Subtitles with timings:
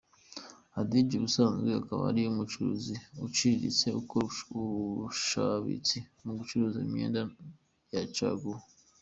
[0.75, 2.93] Hadija, ubusanzwe akaba ari umucuruzi
[3.25, 4.25] uciriritse ukora
[4.59, 7.21] ubushabitsi mu bucuruzi bw’imyenda
[7.93, 8.59] ya caguwa.